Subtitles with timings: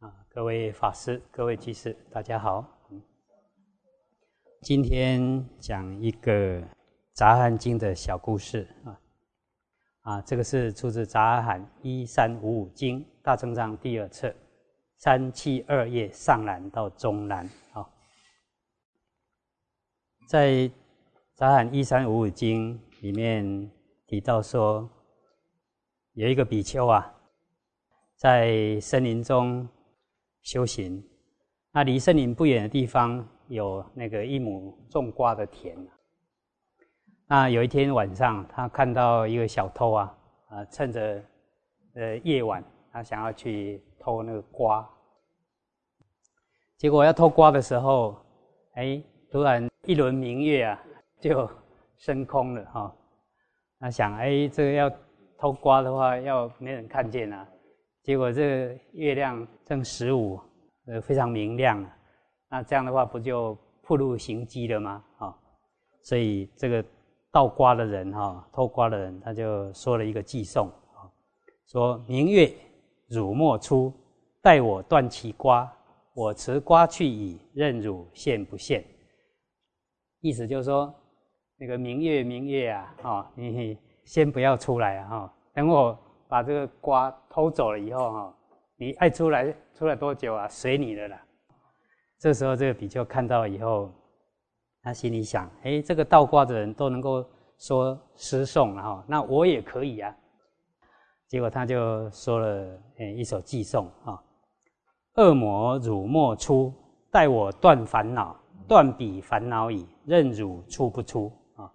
[0.00, 2.64] 啊，各位法师、各位居士，大家好。
[4.62, 6.60] 今天讲一个
[7.12, 9.00] 《杂含经》的小故事啊。
[10.02, 14.32] 啊，这个是出自《杂含一三五五经》大正藏第二册
[14.98, 17.84] 三七二页上栏到中栏啊。
[20.28, 20.50] 在
[21.34, 23.68] 《杂含一三五五经》里面
[24.06, 24.88] 提到说，
[26.12, 27.16] 有一个比丘啊，
[28.14, 29.68] 在森林中。
[30.48, 31.04] 修行，
[31.72, 35.76] 那离森林不远的地方有那个一亩种瓜的田。
[37.26, 41.22] 那有一天晚上，他看到一个小偷啊，啊，趁着
[41.96, 44.88] 呃夜晚，他想要去偷那个瓜。
[46.78, 48.16] 结果要偷瓜的时候，
[48.72, 50.82] 哎，突然一轮明月啊，
[51.20, 51.46] 就
[51.98, 52.96] 升空了哈。
[53.80, 54.90] 他想，哎，这个要
[55.36, 57.46] 偷瓜的话，要没人看见啊。
[58.08, 60.40] 结果这个月亮正十五，
[60.86, 61.96] 呃，非常明亮啊。
[62.48, 65.04] 那这样的话，不就暴露行迹了吗？
[65.18, 65.36] 啊，
[66.04, 66.82] 所以这个
[67.30, 71.04] 倒瓜的人哈，偷瓜的人，他就说了一个寄送啊，
[71.66, 72.50] 说明月
[73.10, 73.92] 汝莫出，
[74.40, 75.70] 待我断其瓜，
[76.14, 78.82] 我持瓜去矣，任汝现不现。
[80.20, 80.94] 意思就是说，
[81.58, 85.98] 那个明月明月啊，啊，你先不要出来啊，哈，等我。
[86.28, 88.34] 把这个瓜偷走了以后，哈，
[88.76, 90.46] 你爱出来出来多久啊？
[90.46, 91.18] 随你的啦。
[92.18, 93.90] 这时候，这个比丘看到以后，
[94.82, 97.24] 他心里想：哎，这个倒瓜的人都能够
[97.56, 100.14] 说诗颂了哈，那我也可以啊。
[101.26, 104.22] 结果他就说了，哎，一首寄颂啊：
[105.14, 106.72] 恶魔汝莫出，
[107.10, 108.36] 待我断烦恼，
[108.68, 111.72] 断彼烦恼矣，任汝出不出啊？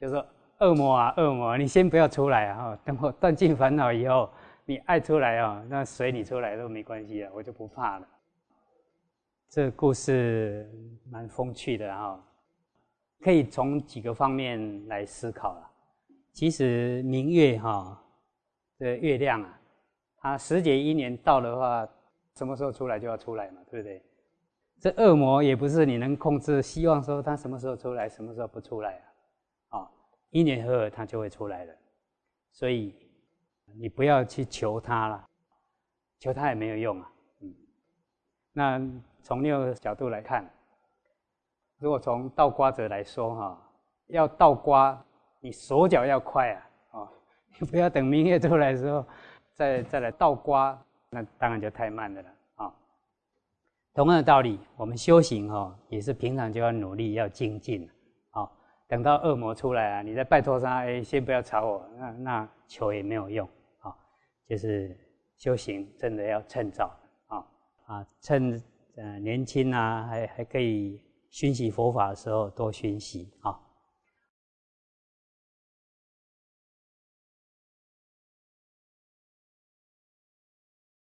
[0.00, 0.26] 就是说。
[0.62, 2.78] 恶魔啊，恶魔，你先不要出来啊！
[2.84, 4.30] 等我断尽烦恼以后，
[4.64, 8.06] 你爱出来啊，那随你出来都没关系啊，我就不怕了。
[9.48, 10.70] 这故事
[11.10, 12.24] 蛮风趣的哈，
[13.20, 15.70] 可以从几个方面来思考了。
[16.32, 18.00] 其实明月哈，
[18.78, 19.60] 这月亮啊，
[20.16, 21.86] 它时节一年到的话，
[22.36, 24.00] 什么时候出来就要出来嘛，对不对？
[24.80, 29.11] 这恶魔也不是你能控制，希望说他什么时候出来，什么时候不出来啊？
[30.32, 31.74] 一年后，它就会出来了，
[32.50, 32.94] 所以
[33.78, 35.28] 你不要去求它了，
[36.18, 37.12] 求它也没有用啊。
[37.40, 37.54] 嗯，
[38.52, 38.80] 那
[39.22, 40.50] 从另一个角度来看，
[41.78, 43.70] 如果从倒瓜者来说哈，
[44.06, 45.04] 要倒瓜，
[45.40, 47.08] 你手脚要快啊，哦，
[47.58, 49.06] 你不要等明月出来的时候
[49.52, 52.74] 再 再来倒瓜，那当然就太慢的了啊。
[53.92, 57.86] 同样的道理，我们修行哈，也是平常就要努力要精进。
[58.92, 63.48] 等到恶魔出来啊，你再拜托他，哎，先不要吵我，那那求也没有用
[63.78, 63.90] 啊。
[64.46, 64.94] 就是
[65.38, 66.94] 修行真的要趁早
[67.28, 67.38] 啊
[67.86, 68.62] 啊，趁
[68.96, 73.58] 呃年轻啊，还还可以熏习佛法的时候多熏习啊。